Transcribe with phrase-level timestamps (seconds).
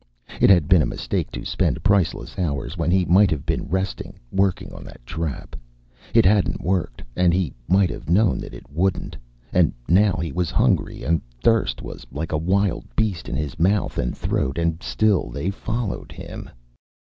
[0.39, 4.17] It had been a mistake to spend priceless hours when he might have been resting
[4.31, 5.55] working on that trap.
[6.15, 9.15] It hadn't worked, and he might have known that it wouldn't.
[9.53, 13.99] And now he was hungry, and thirst was like a wild beast in his mouth
[13.99, 16.49] and throat, and still they followed him.